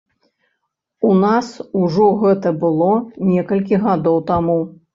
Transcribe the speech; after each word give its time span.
У 1.09 1.11
нас 1.23 1.51
ужо 1.81 2.09
гэта 2.25 2.55
было 2.65 2.91
некалькі 3.35 3.83
гадоў 3.87 4.17
таму. 4.35 4.61